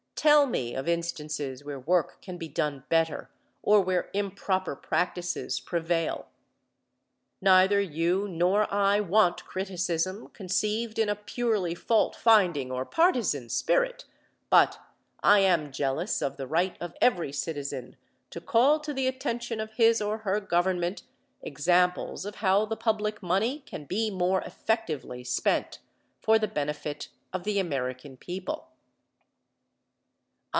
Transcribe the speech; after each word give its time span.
Tell 0.13 0.45
me 0.45 0.75
of 0.75 0.87
instances 0.87 1.63
where 1.63 1.79
work 1.79 2.21
can 2.21 2.37
be 2.37 2.47
done 2.47 2.83
better, 2.89 3.31
or 3.63 3.81
where 3.81 4.11
improper 4.13 4.75
practices 4.75 5.59
prevail. 5.59 6.27
Neither 7.41 7.81
you 7.81 8.27
nor 8.27 8.71
I 8.71 8.99
want 8.99 9.43
criticism 9.45 10.27
conceived 10.27 10.99
in 10.99 11.09
a 11.09 11.15
purely 11.15 11.73
fault 11.73 12.15
finding 12.15 12.71
or 12.71 12.85
partisan 12.85 13.49
spirit, 13.49 14.05
but 14.51 14.77
I 15.23 15.39
am 15.39 15.71
jealous 15.71 16.21
of 16.21 16.37
the 16.37 16.45
right 16.45 16.77
of 16.79 16.93
every 17.01 17.31
citizen 17.33 17.95
to 18.29 18.39
call 18.39 18.79
to 18.81 18.93
the 18.93 19.07
attention 19.07 19.59
of 19.59 19.73
his 19.73 20.03
or 20.03 20.19
her 20.19 20.39
government 20.39 21.01
examples 21.41 22.25
of 22.27 22.35
how 22.35 22.65
the 22.67 22.77
public 22.77 23.23
money 23.23 23.61
can 23.65 23.85
be 23.85 24.11
more 24.11 24.41
effectively 24.41 25.23
spent 25.23 25.79
for 26.19 26.37
the 26.37 26.47
benefit 26.47 27.07
of 27.33 27.43
the 27.43 27.57
American 27.57 28.17
people. 28.17 28.67